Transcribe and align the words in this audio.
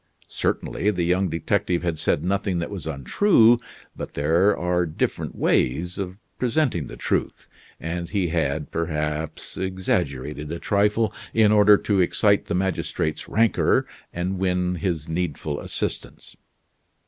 Certainly, 0.27 0.89
the 0.89 1.03
young 1.03 1.29
detective 1.29 1.83
had 1.83 1.99
said 1.99 2.23
nothing 2.25 2.57
that 2.57 2.71
was 2.71 2.87
untrue; 2.87 3.59
but 3.95 4.15
there 4.15 4.57
are 4.57 4.87
different 4.87 5.35
ways 5.35 5.99
of 5.99 6.17
presenting 6.39 6.87
the 6.87 6.97
truth, 6.97 7.47
and 7.79 8.09
he 8.09 8.29
had, 8.29 8.71
perhaps, 8.71 9.57
exaggerated 9.57 10.51
a 10.51 10.57
trifle 10.57 11.13
in 11.35 11.51
order 11.51 11.77
to 11.77 12.01
excite 12.01 12.45
the 12.45 12.55
magistrate's 12.55 13.29
rancor, 13.29 13.85
and 14.11 14.39
win 14.39 14.73
his 14.77 15.07
needful 15.07 15.59
assistance. 15.59 16.35